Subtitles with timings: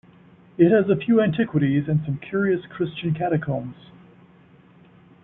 [0.57, 3.75] It has a few antiquities and some curious Christian catacombs.